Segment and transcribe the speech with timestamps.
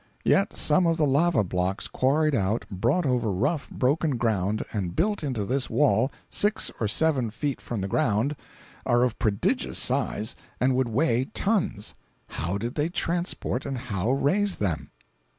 [0.23, 5.23] Yet some of the lava blocks quarried out, brought over rough, broken ground, and built
[5.23, 8.35] into this wall, six or seven feet from the ground,
[8.83, 11.93] are of prodigious size and would weigh tons.
[12.29, 14.89] How did they transport and how raise them?